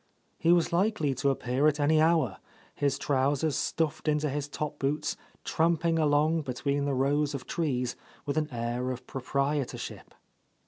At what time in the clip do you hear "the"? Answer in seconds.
6.85-6.95